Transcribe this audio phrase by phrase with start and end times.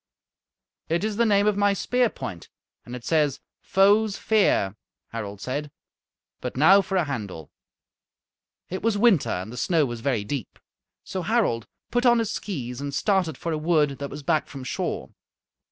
[0.89, 2.49] "It is the name of my spear point,
[2.85, 4.75] and it says, 'Foes' fear,'"
[5.09, 5.69] Harald said.
[6.39, 7.51] "But now for a handle."
[8.67, 10.57] It was winter and the snow was very deep.
[11.03, 14.63] So Harald put on his skees and started for a wood that was back from
[14.63, 15.11] shore.